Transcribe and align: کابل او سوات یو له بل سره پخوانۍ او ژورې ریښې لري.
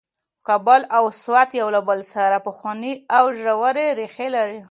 کابل 0.47 0.81
او 0.97 1.03
سوات 1.21 1.49
یو 1.61 1.67
له 1.75 1.81
بل 1.89 1.99
سره 2.13 2.37
پخوانۍ 2.47 2.93
او 3.17 3.25
ژورې 3.41 3.87
ریښې 3.99 4.27
لري. 4.35 4.59